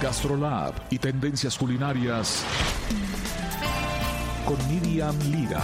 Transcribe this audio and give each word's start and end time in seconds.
Gastrolab 0.00 0.72
y 0.88 0.98
tendencias 0.98 1.58
culinarias 1.58 2.42
con 4.46 4.56
Miriam 4.68 5.14
Lira. 5.30 5.62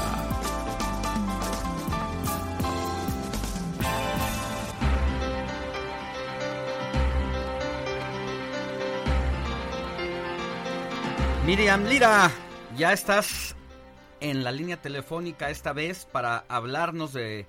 Miriam 11.46 11.84
Lira, 11.84 12.30
ya 12.76 12.92
estás 12.92 13.56
en 14.20 14.44
la 14.44 14.52
línea 14.52 14.76
telefónica 14.76 15.48
esta 15.48 15.72
vez 15.72 16.04
para 16.04 16.44
hablarnos 16.48 17.14
de 17.14 17.48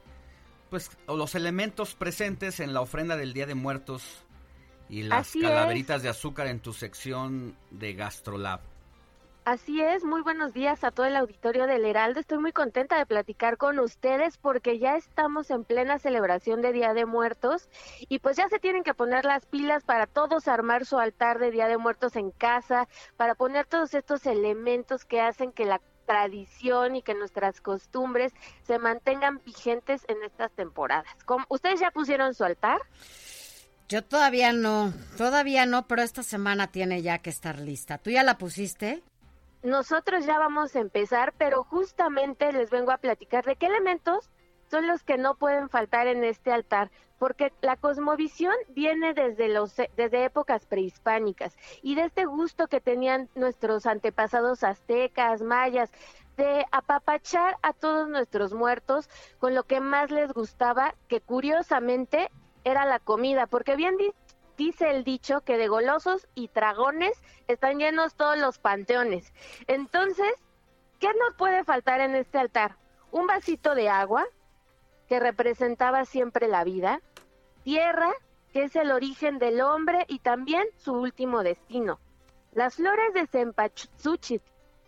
pues 0.69 0.91
los 1.07 1.35
elementos 1.35 1.95
presentes 1.95 2.61
en 2.61 2.73
la 2.73 2.79
ofrenda 2.79 3.17
del 3.17 3.33
Día 3.33 3.45
de 3.45 3.55
Muertos 3.55 4.23
y 4.89 5.03
las 5.03 5.27
Así 5.27 5.41
calaveritas 5.41 6.01
de 6.03 6.09
azúcar 6.09 6.47
en 6.47 6.59
tu 6.59 6.73
sección 6.73 7.55
de 7.71 7.93
Gastrolab. 7.93 8.59
Así 9.45 9.81
es, 9.81 10.03
muy 10.03 10.19
buenos 10.23 10.53
días 10.53 10.83
a 10.83 10.91
todo 10.91 11.05
el 11.05 11.15
auditorio 11.15 11.67
del 11.67 11.85
Heraldo. 11.85 12.19
Estoy 12.19 12.37
muy 12.37 12.51
contenta 12.51 12.97
de 12.97 13.05
platicar 13.05 13.55
con 13.55 13.79
ustedes 13.79 14.37
porque 14.37 14.77
ya 14.77 14.97
estamos 14.97 15.49
en 15.51 15.63
plena 15.63 15.99
celebración 15.99 16.61
de 16.61 16.73
Día 16.73 16.93
de 16.93 17.05
Muertos 17.05 17.69
y 18.09 18.19
pues 18.19 18.35
ya 18.35 18.49
se 18.49 18.59
tienen 18.59 18.83
que 18.83 18.93
poner 18.93 19.23
las 19.23 19.45
pilas 19.45 19.85
para 19.85 20.05
todos 20.05 20.49
armar 20.49 20.85
su 20.85 20.99
altar 20.99 21.39
de 21.39 21.51
Día 21.51 21.69
de 21.69 21.77
Muertos 21.77 22.17
en 22.17 22.31
casa, 22.31 22.89
para 23.15 23.35
poner 23.35 23.65
todos 23.65 23.93
estos 23.93 24.25
elementos 24.25 25.05
que 25.05 25.21
hacen 25.21 25.53
que 25.53 25.63
la 25.65 25.79
tradición 26.05 26.97
y 26.97 27.01
que 27.01 27.13
nuestras 27.13 27.61
costumbres 27.61 28.33
se 28.63 28.79
mantengan 28.79 29.41
vigentes 29.45 30.03
en 30.09 30.23
estas 30.23 30.51
temporadas. 30.51 31.05
¿Cómo- 31.25 31.45
¿Ustedes 31.47 31.79
ya 31.79 31.91
pusieron 31.91 32.33
su 32.33 32.43
altar? 32.43 32.81
Yo 33.89 34.03
todavía 34.03 34.51
no, 34.51 34.93
todavía 35.17 35.65
no, 35.65 35.87
pero 35.87 36.01
esta 36.01 36.21
semana 36.21 36.67
tiene 36.67 37.01
ya 37.01 37.19
que 37.19 37.29
estar 37.29 37.57
lista. 37.59 37.97
¿Tú 37.97 38.09
ya 38.09 38.21
la 38.23 38.37
pusiste? 38.37 39.01
Nosotros 39.63 40.25
ya 40.25 40.37
vamos 40.37 40.75
a 40.75 40.79
empezar, 40.79 41.33
pero 41.37 41.63
justamente 41.63 42.51
les 42.51 42.69
vengo 42.69 42.91
a 42.91 42.97
platicar 42.97 43.45
de 43.45 43.55
qué 43.55 43.67
elementos 43.67 44.29
son 44.69 44.87
los 44.87 45.03
que 45.03 45.17
no 45.17 45.35
pueden 45.35 45.69
faltar 45.69 46.07
en 46.07 46.25
este 46.25 46.51
altar, 46.51 46.91
porque 47.17 47.53
la 47.61 47.77
cosmovisión 47.77 48.53
viene 48.69 49.13
desde 49.13 49.47
los 49.47 49.77
desde 49.95 50.25
épocas 50.25 50.65
prehispánicas 50.65 51.55
y 51.81 51.95
de 51.95 52.03
este 52.03 52.25
gusto 52.25 52.67
que 52.67 52.81
tenían 52.81 53.29
nuestros 53.35 53.85
antepasados 53.85 54.65
aztecas, 54.65 55.41
mayas 55.41 55.91
de 56.35 56.65
apapachar 56.71 57.55
a 57.61 57.71
todos 57.71 58.09
nuestros 58.09 58.53
muertos 58.53 59.09
con 59.39 59.55
lo 59.55 59.63
que 59.63 59.79
más 59.79 60.11
les 60.11 60.33
gustaba, 60.33 60.93
que 61.07 61.21
curiosamente 61.21 62.29
era 62.67 62.85
la 62.85 62.99
comida, 62.99 63.47
porque 63.47 63.75
bien 63.75 63.97
di- 63.97 64.13
dice 64.57 64.89
el 64.91 65.03
dicho 65.03 65.41
que 65.41 65.57
de 65.57 65.67
golosos 65.67 66.27
y 66.35 66.49
dragones 66.49 67.21
están 67.47 67.79
llenos 67.79 68.15
todos 68.15 68.37
los 68.37 68.59
panteones. 68.59 69.31
Entonces, 69.67 70.31
¿qué 70.99 71.07
nos 71.07 71.35
puede 71.37 71.63
faltar 71.63 72.01
en 72.01 72.15
este 72.15 72.37
altar? 72.39 72.75
Un 73.11 73.27
vasito 73.27 73.75
de 73.75 73.89
agua, 73.89 74.25
que 75.07 75.19
representaba 75.19 76.05
siempre 76.05 76.47
la 76.47 76.63
vida, 76.63 77.01
tierra, 77.63 78.11
que 78.51 78.63
es 78.63 78.75
el 78.75 78.91
origen 78.91 79.39
del 79.39 79.61
hombre 79.61 80.05
y 80.07 80.19
también 80.19 80.65
su 80.77 80.93
último 80.93 81.43
destino. 81.43 81.99
Las 82.53 82.75
flores 82.75 83.13
de 83.13 83.27
cempasúchil, 83.27 84.41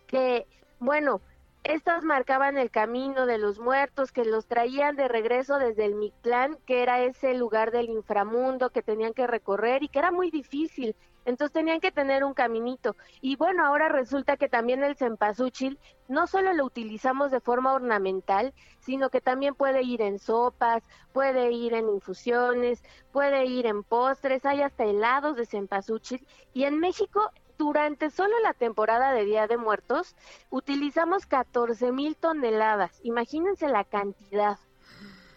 que, 0.06 0.46
bueno, 0.78 1.20
estas 1.64 2.04
marcaban 2.04 2.56
el 2.56 2.70
camino 2.70 3.26
de 3.26 3.36
los 3.36 3.58
muertos 3.58 4.12
que 4.12 4.24
los 4.24 4.46
traían 4.46 4.96
de 4.96 5.08
regreso 5.08 5.58
desde 5.58 5.84
el 5.84 5.94
Mictlán, 5.94 6.56
que 6.66 6.82
era 6.82 7.00
ese 7.02 7.34
lugar 7.34 7.70
del 7.70 7.90
inframundo 7.90 8.70
que 8.70 8.82
tenían 8.82 9.12
que 9.12 9.26
recorrer 9.26 9.82
y 9.82 9.88
que 9.88 9.98
era 9.98 10.10
muy 10.10 10.30
difícil. 10.30 10.96
Entonces 11.26 11.52
tenían 11.52 11.80
que 11.80 11.92
tener 11.92 12.24
un 12.24 12.32
caminito. 12.32 12.96
Y 13.20 13.36
bueno, 13.36 13.66
ahora 13.66 13.90
resulta 13.90 14.38
que 14.38 14.48
también 14.48 14.82
el 14.82 14.96
cempasúchil 14.96 15.78
no 16.08 16.26
solo 16.26 16.54
lo 16.54 16.64
utilizamos 16.64 17.30
de 17.30 17.40
forma 17.40 17.74
ornamental, 17.74 18.54
sino 18.80 19.10
que 19.10 19.20
también 19.20 19.54
puede 19.54 19.82
ir 19.82 20.00
en 20.00 20.18
sopas, 20.18 20.82
puede 21.12 21.52
ir 21.52 21.74
en 21.74 21.90
infusiones, 21.90 22.82
puede 23.12 23.44
ir 23.44 23.66
en 23.66 23.84
postres, 23.84 24.46
hay 24.46 24.62
hasta 24.62 24.84
helados 24.84 25.36
de 25.36 25.44
cempasúchil. 25.44 26.26
Y 26.54 26.64
en 26.64 26.80
México 26.80 27.30
durante 27.60 28.08
solo 28.08 28.40
la 28.42 28.54
temporada 28.54 29.12
de 29.12 29.26
Día 29.26 29.46
de 29.46 29.58
Muertos 29.58 30.16
utilizamos 30.48 31.26
14 31.26 31.92
mil 31.92 32.16
toneladas. 32.16 32.98
Imagínense 33.02 33.68
la 33.68 33.84
cantidad. 33.84 34.58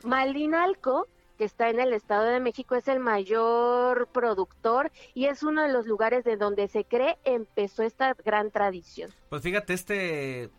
Malinalco, 0.04 1.10
que 1.38 1.44
está 1.44 1.70
en 1.70 1.82
el 1.82 1.92
Estado 1.92 2.24
de 2.24 2.40
México, 2.40 2.76
es 2.76 2.88
el 2.88 3.02
mayor 3.02 4.08
productor 4.08 4.90
y 5.14 5.26
es 5.26 5.44
uno 5.44 5.64
de 5.64 5.74
los 5.74 5.86
lugares 5.86 6.24
de 6.24 6.38
donde 6.38 6.70
se 6.70 6.86
cree 6.86 7.18
empezó 7.26 7.84
esta 7.84 8.14
gran 8.14 8.52
tradición. 8.52 9.12
Pues 9.28 9.42
fíjate, 9.42 9.74
este 9.74 10.50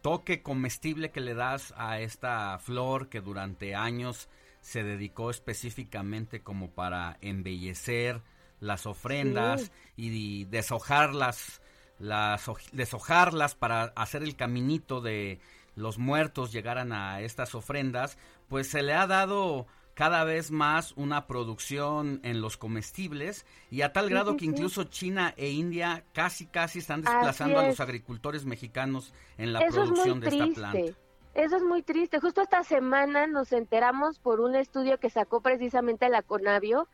toque 0.00 0.42
comestible 0.42 1.10
que 1.10 1.20
le 1.20 1.34
das 1.34 1.74
a 1.76 2.00
esta 2.00 2.58
flor 2.58 3.10
que 3.10 3.20
durante 3.20 3.74
años 3.74 4.30
se 4.62 4.82
dedicó 4.82 5.28
específicamente 5.28 6.42
como 6.42 6.70
para 6.70 7.18
embellecer 7.20 8.22
las 8.60 8.86
ofrendas 8.86 9.72
y 9.96 10.44
deshojarlas, 10.44 11.60
las, 11.98 12.46
hoj- 12.48 12.70
deshojarlas 12.72 13.54
para 13.54 13.84
hacer 13.96 14.22
el 14.22 14.36
caminito 14.36 15.00
de 15.00 15.40
los 15.76 15.98
muertos 15.98 16.52
llegaran 16.52 16.92
a 16.92 17.20
estas 17.20 17.54
ofrendas, 17.54 18.18
pues 18.48 18.68
se 18.68 18.82
le 18.82 18.92
ha 18.94 19.06
dado 19.06 19.66
cada 19.94 20.24
vez 20.24 20.50
más 20.50 20.92
una 20.96 21.26
producción 21.26 22.20
en 22.22 22.40
los 22.40 22.56
comestibles 22.56 23.44
y 23.70 23.82
a 23.82 23.92
tal 23.92 24.08
grado 24.08 24.32
sí, 24.32 24.36
que 24.38 24.44
incluso 24.46 24.84
China 24.84 25.34
e 25.36 25.50
India 25.50 26.04
casi 26.12 26.46
casi 26.46 26.78
están 26.78 27.02
desplazando 27.02 27.58
a 27.58 27.62
los 27.64 27.74
es. 27.74 27.80
agricultores 27.80 28.44
mexicanos 28.46 29.12
en 29.36 29.52
la 29.52 29.60
Eso 29.60 29.82
es 29.82 29.88
producción 29.90 30.18
muy 30.20 30.20
de 30.20 30.28
esta 30.28 30.44
triste. 30.44 30.60
planta. 30.60 30.98
Eso 31.34 31.56
es 31.56 31.62
muy 31.62 31.82
triste. 31.82 32.18
Justo 32.18 32.40
esta 32.42 32.64
semana 32.64 33.26
nos 33.26 33.52
enteramos 33.52 34.18
por 34.18 34.40
un 34.40 34.54
estudio 34.56 34.98
que 34.98 35.10
sacó 35.10 35.40
precisamente 35.42 36.08
la 36.08 36.22
Conavio 36.22 36.88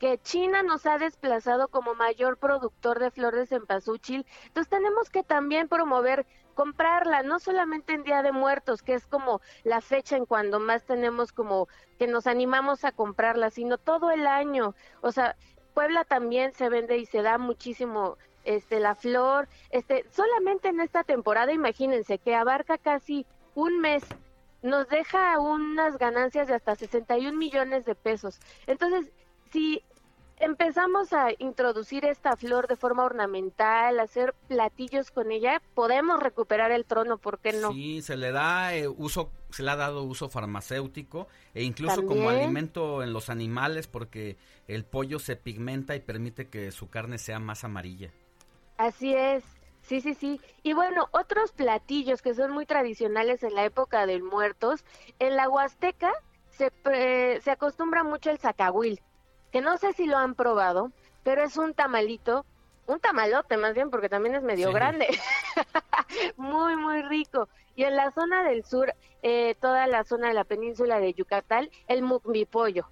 que 0.00 0.18
China 0.18 0.62
nos 0.62 0.86
ha 0.86 0.98
desplazado 0.98 1.68
como 1.68 1.94
mayor 1.94 2.38
productor 2.38 2.98
de 2.98 3.10
flores 3.10 3.52
en 3.52 3.60
cempasúchil. 3.60 4.26
Entonces 4.46 4.70
tenemos 4.70 5.10
que 5.10 5.22
también 5.22 5.68
promover 5.68 6.26
comprarla, 6.54 7.22
no 7.22 7.38
solamente 7.38 7.92
en 7.92 8.02
Día 8.02 8.22
de 8.22 8.32
Muertos, 8.32 8.82
que 8.82 8.94
es 8.94 9.06
como 9.06 9.42
la 9.62 9.82
fecha 9.82 10.16
en 10.16 10.24
cuando 10.24 10.58
más 10.58 10.84
tenemos 10.84 11.32
como 11.32 11.68
que 11.98 12.06
nos 12.06 12.26
animamos 12.26 12.84
a 12.84 12.92
comprarla, 12.92 13.50
sino 13.50 13.76
todo 13.76 14.10
el 14.10 14.26
año. 14.26 14.74
O 15.02 15.12
sea, 15.12 15.36
Puebla 15.74 16.04
también 16.04 16.52
se 16.54 16.70
vende 16.70 16.96
y 16.96 17.04
se 17.04 17.20
da 17.20 17.36
muchísimo 17.36 18.16
este 18.44 18.80
la 18.80 18.94
flor, 18.94 19.48
este 19.68 20.06
solamente 20.10 20.68
en 20.68 20.80
esta 20.80 21.04
temporada, 21.04 21.52
imagínense 21.52 22.16
que 22.16 22.34
abarca 22.34 22.78
casi 22.78 23.26
un 23.54 23.80
mes 23.80 24.02
nos 24.62 24.88
deja 24.88 25.38
unas 25.38 25.98
ganancias 25.98 26.48
de 26.48 26.54
hasta 26.54 26.74
61 26.74 27.36
millones 27.36 27.84
de 27.84 27.94
pesos. 27.94 28.40
Entonces, 28.66 29.10
si 29.52 29.82
empezamos 30.40 31.12
a 31.12 31.28
introducir 31.38 32.04
esta 32.04 32.34
flor 32.36 32.66
de 32.66 32.76
forma 32.76 33.04
ornamental, 33.04 34.00
hacer 34.00 34.34
platillos 34.48 35.10
con 35.10 35.30
ella, 35.30 35.62
podemos 35.74 36.20
recuperar 36.20 36.72
el 36.72 36.84
trono, 36.86 37.18
¿por 37.18 37.38
qué 37.38 37.52
no? 37.52 37.72
Sí, 37.72 38.02
se 38.02 38.16
le 38.16 38.32
da 38.32 38.74
eh, 38.74 38.88
uso, 38.88 39.30
se 39.50 39.62
le 39.62 39.70
ha 39.70 39.76
dado 39.76 40.02
uso 40.02 40.28
farmacéutico 40.28 41.28
e 41.54 41.62
incluso 41.62 42.04
como 42.06 42.30
alimento 42.30 43.02
en 43.02 43.12
los 43.12 43.28
animales 43.28 43.86
porque 43.86 44.38
el 44.66 44.84
pollo 44.84 45.18
se 45.18 45.36
pigmenta 45.36 45.94
y 45.94 46.00
permite 46.00 46.48
que 46.48 46.72
su 46.72 46.88
carne 46.88 47.18
sea 47.18 47.38
más 47.38 47.62
amarilla. 47.64 48.10
Así 48.78 49.14
es. 49.14 49.44
Sí, 49.82 50.00
sí, 50.00 50.14
sí. 50.14 50.40
Y 50.62 50.72
bueno, 50.72 51.08
otros 51.10 51.52
platillos 51.52 52.22
que 52.22 52.34
son 52.34 52.52
muy 52.52 52.66
tradicionales 52.66 53.42
en 53.42 53.54
la 53.54 53.64
época 53.64 54.06
del 54.06 54.22
muertos, 54.22 54.84
en 55.18 55.36
la 55.36 55.48
Huasteca 55.48 56.12
se, 56.50 56.70
se 57.40 57.50
acostumbra 57.50 58.04
mucho 58.04 58.30
el 58.30 58.38
zacahuil, 58.38 59.00
que 59.52 59.60
no 59.60 59.76
sé 59.78 59.92
si 59.92 60.06
lo 60.06 60.16
han 60.18 60.34
probado, 60.34 60.92
pero 61.22 61.42
es 61.42 61.56
un 61.56 61.74
tamalito, 61.74 62.44
un 62.86 63.00
tamalote 63.00 63.56
más 63.56 63.74
bien, 63.74 63.90
porque 63.90 64.08
también 64.08 64.34
es 64.34 64.42
medio 64.42 64.68
Sí. 64.68 64.74
grande, 64.74 65.06
muy, 66.36 66.76
muy 66.76 67.02
rico. 67.02 67.48
Y 67.76 67.84
en 67.84 67.96
la 67.96 68.10
zona 68.10 68.42
del 68.44 68.64
sur, 68.64 68.94
eh, 69.22 69.54
toda 69.60 69.86
la 69.86 70.04
zona 70.04 70.28
de 70.28 70.34
la 70.34 70.44
península 70.44 71.00
de 71.00 71.14
Yucatán, 71.14 71.68
el 71.88 72.02
mukmi 72.02 72.44
pollo. 72.46 72.88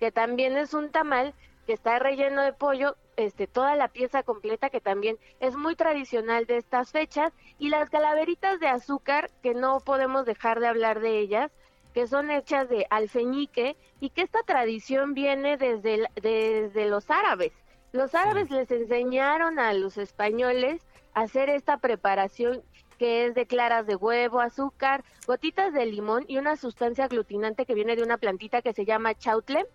que 0.00 0.12
también 0.12 0.56
es 0.56 0.74
un 0.74 0.90
tamal 0.92 1.34
que 1.66 1.72
está 1.72 1.98
relleno 1.98 2.42
de 2.42 2.52
pollo, 2.52 2.96
este, 3.16 3.48
toda 3.48 3.74
la 3.74 3.88
pieza 3.88 4.22
completa 4.22 4.70
que 4.70 4.80
también 4.80 5.18
es 5.40 5.56
muy 5.56 5.74
tradicional 5.74 6.46
de 6.46 6.56
estas 6.56 6.92
fechas 6.92 7.32
y 7.58 7.68
las 7.68 7.90
calaveritas 7.90 8.60
de 8.60 8.68
azúcar 8.68 9.28
que 9.42 9.54
no 9.54 9.80
podemos 9.80 10.24
dejar 10.24 10.60
de 10.60 10.68
hablar 10.68 11.00
de 11.00 11.18
ellas, 11.18 11.50
que 11.98 12.06
son 12.06 12.30
hechas 12.30 12.68
de 12.68 12.86
alfeñique 12.90 13.76
y 13.98 14.10
que 14.10 14.22
esta 14.22 14.44
tradición 14.44 15.14
viene 15.14 15.56
desde, 15.56 16.08
desde 16.14 16.86
los 16.86 17.10
árabes. 17.10 17.50
Los 17.90 18.14
árabes 18.14 18.52
les 18.52 18.70
enseñaron 18.70 19.58
a 19.58 19.72
los 19.72 19.98
españoles 19.98 20.86
a 21.12 21.22
hacer 21.22 21.50
esta 21.50 21.78
preparación 21.78 22.62
que 23.00 23.26
es 23.26 23.34
de 23.34 23.46
claras 23.46 23.84
de 23.88 23.96
huevo, 23.96 24.38
azúcar, 24.38 25.02
gotitas 25.26 25.72
de 25.72 25.86
limón 25.86 26.24
y 26.28 26.38
una 26.38 26.54
sustancia 26.54 27.06
aglutinante 27.06 27.66
que 27.66 27.74
viene 27.74 27.96
de 27.96 28.04
una 28.04 28.16
plantita 28.16 28.62
que 28.62 28.72
se 28.72 28.84
llama 28.84 29.16
chautle. 29.16 29.66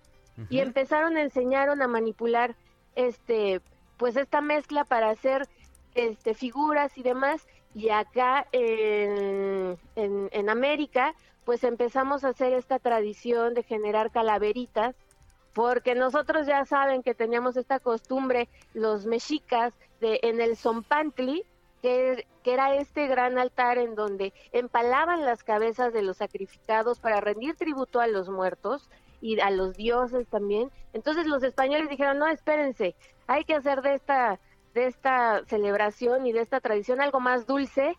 Y 0.49 0.59
empezaron 0.59 1.17
a 1.17 1.23
enseñaron 1.23 1.81
a 1.81 1.89
manipular 1.89 2.55
este 2.95 3.59
pues 3.97 4.15
esta 4.15 4.39
mezcla 4.39 4.85
para 4.85 5.09
hacer 5.09 5.49
este 5.93 6.35
figuras 6.35 6.97
y 6.97 7.03
demás 7.03 7.45
y 7.75 7.89
acá 7.89 8.47
en, 8.51 9.77
en, 9.95 10.49
América 10.49 11.15
pues 11.45 11.63
empezamos 11.63 12.23
a 12.23 12.29
hacer 12.29 12.53
esta 12.53 12.79
tradición 12.79 13.53
de 13.53 13.63
generar 13.63 14.11
calaveritas 14.11 14.95
porque 15.53 15.95
nosotros 15.95 16.47
ya 16.47 16.65
saben 16.65 17.03
que 17.03 17.13
teníamos 17.13 17.57
esta 17.57 17.79
costumbre 17.79 18.47
los 18.73 19.05
mexicas 19.05 19.73
de 19.99 20.19
en 20.23 20.41
el 20.41 20.55
Zompantli 20.55 21.43
que, 21.83 22.25
era 22.45 22.75
este 22.75 23.07
gran 23.07 23.37
altar 23.37 23.77
en 23.77 23.95
donde 23.95 24.33
empalaban 24.51 25.25
las 25.25 25.43
cabezas 25.43 25.93
de 25.93 26.01
los 26.01 26.17
sacrificados 26.17 26.99
para 26.99 27.21
rendir 27.21 27.55
tributo 27.55 27.99
a 27.99 28.07
los 28.07 28.29
muertos 28.29 28.89
y 29.21 29.39
a 29.39 29.49
los 29.49 29.75
dioses 29.75 30.27
también. 30.27 30.71
Entonces 30.93 31.25
los 31.25 31.43
españoles 31.43 31.89
dijeron, 31.89 32.19
no, 32.19 32.27
espérense, 32.27 32.95
hay 33.27 33.43
que 33.45 33.55
hacer 33.55 33.81
de 33.81 33.95
esta, 33.95 34.39
de 34.73 34.87
esta 34.87 35.43
celebración 35.45 36.25
y 36.25 36.31
de 36.31 36.41
esta 36.41 36.59
tradición 36.59 37.01
algo 37.01 37.19
más 37.19 37.45
dulce 37.45 37.97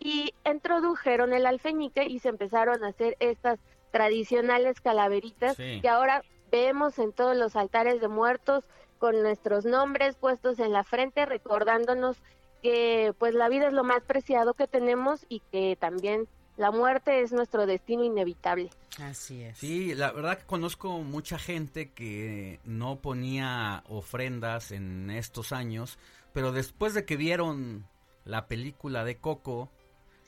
y 0.00 0.32
introdujeron 0.44 1.32
el 1.32 1.46
alfeñique 1.46 2.04
y 2.04 2.18
se 2.18 2.28
empezaron 2.28 2.84
a 2.84 2.88
hacer 2.88 3.16
estas 3.20 3.58
tradicionales 3.90 4.80
calaveritas 4.80 5.56
que 5.56 5.88
ahora 5.88 6.22
vemos 6.50 6.98
en 6.98 7.12
todos 7.12 7.36
los 7.36 7.56
altares 7.56 8.00
de 8.00 8.08
muertos 8.08 8.64
con 8.98 9.20
nuestros 9.22 9.64
nombres 9.64 10.16
puestos 10.16 10.58
en 10.58 10.72
la 10.72 10.84
frente 10.84 11.26
recordándonos 11.26 12.16
que 12.62 13.14
pues 13.18 13.34
la 13.34 13.48
vida 13.48 13.68
es 13.68 13.72
lo 13.72 13.84
más 13.84 14.02
preciado 14.02 14.54
que 14.54 14.66
tenemos 14.66 15.24
y 15.28 15.40
que 15.52 15.76
también 15.78 16.28
la 16.58 16.72
muerte 16.72 17.22
es 17.22 17.32
nuestro 17.32 17.66
destino 17.66 18.04
inevitable. 18.04 18.68
Así 19.00 19.42
es. 19.42 19.58
Sí, 19.58 19.94
la 19.94 20.10
verdad 20.10 20.38
que 20.38 20.44
conozco 20.44 20.98
mucha 20.98 21.38
gente 21.38 21.92
que 21.92 22.58
no 22.64 23.00
ponía 23.00 23.84
ofrendas 23.88 24.72
en 24.72 25.08
estos 25.10 25.52
años, 25.52 25.98
pero 26.32 26.50
después 26.50 26.94
de 26.94 27.04
que 27.04 27.16
vieron 27.16 27.86
la 28.24 28.48
película 28.48 29.04
de 29.04 29.18
Coco, 29.18 29.70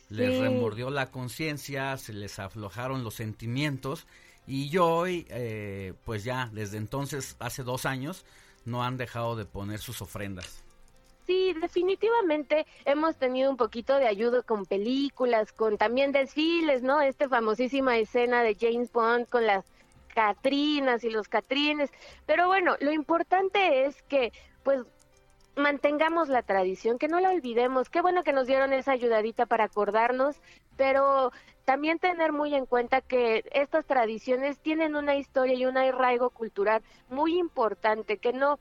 les 0.08 0.38
remordió 0.38 0.90
la 0.90 1.10
conciencia, 1.10 1.96
se 1.96 2.12
les 2.12 2.38
aflojaron 2.38 3.02
los 3.02 3.14
sentimientos 3.14 4.06
y 4.46 4.68
yo 4.68 4.86
hoy, 4.86 5.26
eh, 5.30 5.94
pues 6.04 6.22
ya 6.22 6.48
desde 6.52 6.78
entonces, 6.78 7.36
hace 7.40 7.64
dos 7.64 7.86
años, 7.86 8.24
no 8.64 8.84
han 8.84 8.96
dejado 8.96 9.34
de 9.34 9.46
poner 9.46 9.80
sus 9.80 10.00
ofrendas. 10.00 10.64
Sí, 11.26 11.54
definitivamente 11.60 12.66
hemos 12.84 13.16
tenido 13.16 13.50
un 13.50 13.56
poquito 13.56 13.96
de 13.96 14.08
ayuda 14.08 14.42
con 14.42 14.66
películas, 14.66 15.52
con 15.52 15.78
también 15.78 16.12
desfiles, 16.12 16.82
¿no? 16.82 17.00
Esta 17.00 17.28
famosísima 17.28 17.98
escena 17.98 18.42
de 18.42 18.56
James 18.58 18.90
Bond 18.90 19.28
con 19.28 19.46
las 19.46 19.64
Catrinas 20.14 21.04
y 21.04 21.10
los 21.10 21.28
Catrines. 21.28 21.90
Pero 22.26 22.48
bueno, 22.48 22.76
lo 22.80 22.92
importante 22.92 23.84
es 23.84 24.02
que, 24.02 24.32
pues, 24.64 24.82
mantengamos 25.56 26.28
la 26.28 26.42
tradición, 26.42 26.98
que 26.98 27.08
no 27.08 27.20
la 27.20 27.30
olvidemos. 27.30 27.90
Qué 27.90 28.00
bueno 28.00 28.22
que 28.22 28.32
nos 28.32 28.46
dieron 28.46 28.72
esa 28.72 28.92
ayudadita 28.92 29.46
para 29.46 29.64
acordarnos, 29.64 30.40
pero 30.76 31.32
también 31.64 31.98
tener 31.98 32.32
muy 32.32 32.54
en 32.54 32.66
cuenta 32.66 33.00
que 33.00 33.44
estas 33.52 33.84
tradiciones 33.86 34.58
tienen 34.58 34.96
una 34.96 35.16
historia 35.16 35.54
y 35.54 35.66
un 35.66 35.76
arraigo 35.76 36.30
cultural 36.30 36.82
muy 37.08 37.38
importante, 37.38 38.18
que 38.18 38.32
no 38.32 38.58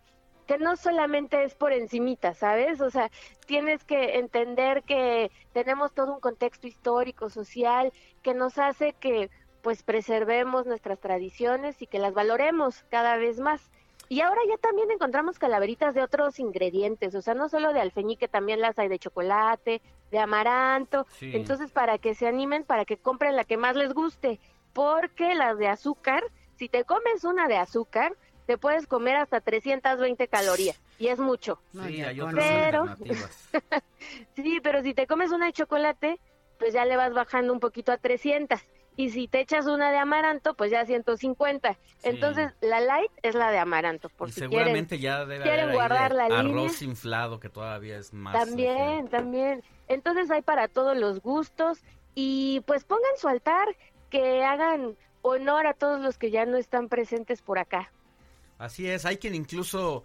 que 0.49 0.57
no 0.57 0.77
solamente 0.77 1.43
es 1.43 1.53
por 1.53 1.73
encimita, 1.73 2.33
¿sabes? 2.33 2.81
O 2.81 2.89
sea, 2.89 3.11
tienes 3.45 3.83
que 3.83 4.17
entender 4.17 4.81
que 4.81 5.29
tenemos 5.53 5.93
todo 5.93 6.11
un 6.11 6.19
contexto 6.19 6.65
histórico, 6.65 7.29
social, 7.29 7.93
que 8.23 8.33
nos 8.33 8.57
hace 8.57 8.93
que 8.93 9.29
pues 9.61 9.83
preservemos 9.83 10.65
nuestras 10.65 10.99
tradiciones 10.99 11.79
y 11.83 11.85
que 11.85 11.99
las 11.99 12.15
valoremos 12.15 12.83
cada 12.89 13.15
vez 13.17 13.39
más. 13.39 13.69
Y 14.07 14.21
ahora 14.21 14.41
ya 14.49 14.57
también 14.57 14.89
encontramos 14.89 15.37
calaveritas 15.37 15.93
de 15.93 16.01
otros 16.01 16.39
ingredientes, 16.39 17.13
o 17.13 17.21
sea, 17.21 17.35
no 17.35 17.47
solo 17.47 17.71
de 17.71 17.81
alfeñique, 17.81 18.27
también 18.27 18.59
las 18.59 18.79
hay 18.79 18.87
de 18.87 18.97
chocolate, 18.97 19.83
de 20.09 20.17
amaranto. 20.17 21.05
Entonces, 21.21 21.71
para 21.71 21.99
que 21.99 22.15
se 22.15 22.25
animen, 22.25 22.63
para 22.63 22.85
que 22.85 22.97
compren 22.97 23.35
la 23.35 23.43
que 23.43 23.57
más 23.57 23.75
les 23.75 23.93
guste, 23.93 24.39
porque 24.73 25.35
las 25.35 25.59
de 25.59 25.67
azúcar, 25.67 26.23
si 26.55 26.69
te 26.69 26.85
comes 26.85 27.23
una 27.23 27.47
de 27.47 27.57
azúcar, 27.57 28.15
te 28.49 28.57
puedes 28.57 28.87
comer 28.87 29.15
hasta 29.15 29.41
320 29.41 30.27
calorías 30.27 30.81
y 30.97 31.09
es 31.09 31.19
mucho. 31.19 31.59
Sí, 31.71 32.01
hay 32.01 32.19
pero, 32.33 32.85
sí, 34.35 34.59
pero 34.63 34.81
si 34.81 34.95
te 34.95 35.05
comes 35.05 35.31
una 35.31 35.45
de 35.45 35.53
chocolate, 35.53 36.19
pues 36.57 36.73
ya 36.73 36.83
le 36.83 36.97
vas 36.97 37.13
bajando 37.13 37.53
un 37.53 37.59
poquito 37.59 37.91
a 37.91 37.97
300 37.97 38.59
y 38.95 39.11
si 39.11 39.27
te 39.27 39.41
echas 39.41 39.67
una 39.67 39.91
de 39.91 39.99
amaranto, 39.99 40.55
pues 40.55 40.71
ya 40.71 40.83
150. 40.83 41.77
Entonces, 42.01 42.51
la 42.61 42.79
light 42.79 43.11
es 43.21 43.35
la 43.35 43.51
de 43.51 43.59
amaranto, 43.59 44.09
por 44.09 44.31
si 44.31 44.39
seguramente 44.39 44.97
ya 44.97 45.25
debe 45.25 45.43
quieren 45.43 45.71
guardar 45.71 46.15
la 46.15 46.25
arroz 46.25 46.81
inflado 46.81 47.39
que 47.39 47.49
todavía 47.49 47.99
es 47.99 48.13
más. 48.13 48.33
También, 48.33 49.09
también. 49.09 49.63
Entonces 49.87 50.31
hay 50.31 50.41
para 50.41 50.67
todos 50.67 50.97
los 50.97 51.21
gustos 51.21 51.83
y 52.15 52.63
pues 52.65 52.83
pongan 52.83 53.15
su 53.17 53.27
altar, 53.27 53.67
que 54.09 54.43
hagan 54.43 54.97
honor 55.21 55.67
a 55.67 55.75
todos 55.75 56.01
los 56.01 56.17
que 56.17 56.31
ya 56.31 56.47
no 56.47 56.57
están 56.57 56.89
presentes 56.89 57.43
por 57.43 57.59
acá. 57.59 57.91
Así 58.59 58.87
es, 58.87 59.05
hay 59.05 59.17
quien 59.17 59.33
incluso 59.33 60.03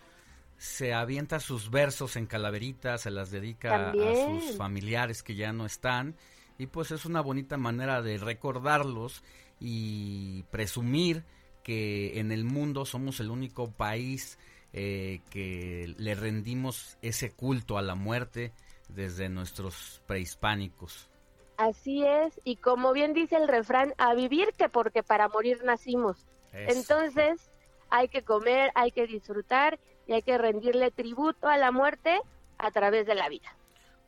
se 0.56 0.94
avienta 0.94 1.40
sus 1.40 1.70
versos 1.70 2.16
en 2.16 2.26
calaveritas, 2.26 3.02
se 3.02 3.10
las 3.10 3.30
dedica 3.30 3.90
a 3.90 3.92
sus 3.92 4.56
familiares 4.56 5.22
que 5.22 5.34
ya 5.34 5.52
no 5.52 5.66
están 5.66 6.14
y 6.56 6.68
pues 6.68 6.92
es 6.92 7.04
una 7.04 7.20
bonita 7.20 7.56
manera 7.56 8.00
de 8.00 8.16
recordarlos 8.16 9.22
y 9.60 10.44
presumir 10.44 11.24
que 11.62 12.20
en 12.20 12.30
el 12.30 12.44
mundo 12.44 12.84
somos 12.84 13.18
el 13.20 13.30
único 13.30 13.70
país 13.72 14.38
eh, 14.72 15.20
que 15.30 15.93
le 15.98 16.14
rendimos 16.14 16.96
ese 17.02 17.32
culto 17.32 17.76
a 17.76 17.82
la 17.82 17.94
muerte 17.94 18.52
desde 18.88 19.29
nuestros 19.29 20.00
prehispánicos. 20.06 21.10
Así 21.56 22.05
es, 22.05 22.40
y 22.44 22.56
como 22.56 22.93
bien 22.93 23.14
dice 23.14 23.36
el 23.36 23.48
refrán, 23.48 23.94
a 23.98 24.14
vivir 24.14 24.52
que 24.56 24.69
porque 24.69 25.02
para 25.02 25.29
morir 25.29 25.62
nacimos. 25.64 26.26
Entonces, 26.52 27.50
hay 27.91 28.08
que 28.08 28.22
comer, 28.22 28.70
hay 28.74 28.91
que 28.91 29.06
disfrutar 29.06 29.79
y 30.06 30.12
hay 30.12 30.22
que 30.22 30.36
rendirle 30.38 30.91
tributo 30.91 31.48
a 31.48 31.56
la 31.56 31.70
muerte 31.70 32.20
a 32.58 32.70
través 32.70 33.06
de 33.06 33.14
la 33.14 33.29
vida. 33.29 33.55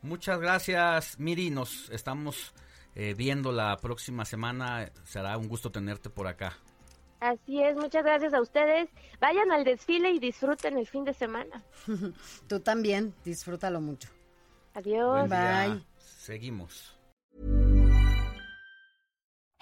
Muchas 0.03 0.39
gracias, 0.41 1.19
Miri. 1.19 1.51
Nos 1.51 1.91
estamos 1.91 2.55
eh, 2.95 3.15
viendo 3.17 3.53
la 3.53 3.77
próxima 3.77 4.25
semana. 4.25 4.91
Será 5.05 5.37
un 5.37 5.49
gusto 5.49 5.71
tenerte 5.71 6.11
por 6.11 6.27
acá. 6.27 6.57
Así 7.21 7.63
es, 7.63 7.75
muchas 7.77 8.05
gracias 8.05 8.35
a 8.35 8.41
ustedes. 8.41 8.89
Vayan 9.21 9.51
al 9.51 9.65
desfile 9.65 10.11
y 10.11 10.19
disfruten 10.19 10.77
el 10.77 10.87
fin 10.87 11.05
de 11.05 11.15
semana. 11.15 11.63
Tú 12.49 12.61
también, 12.61 13.15
disfrútalo 13.25 13.81
mucho. 13.81 14.09
Adiós. 14.75 15.29
Bye. 15.29 15.83
Seguimos. 15.99 16.96